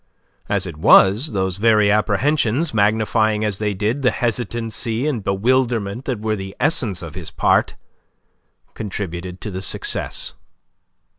As 0.49 0.65
it 0.65 0.77
was, 0.77 1.31
those 1.33 1.57
very 1.57 1.91
apprehensions, 1.91 2.73
magnifying 2.73 3.45
as 3.45 3.59
they 3.59 3.75
did 3.75 4.01
the 4.01 4.09
hesitancy 4.09 5.05
and 5.05 5.23
bewilderment 5.23 6.05
that 6.05 6.19
were 6.19 6.35
the 6.35 6.55
essence 6.59 7.03
of 7.03 7.13
his 7.13 7.29
part, 7.29 7.75
contributed 8.73 9.39
to 9.41 9.51
the 9.51 9.61
success. 9.61 10.33